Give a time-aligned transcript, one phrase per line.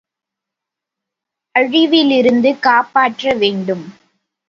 [1.55, 3.85] அழிவிலிருந்து காப்பாற்ற வேண்டும்!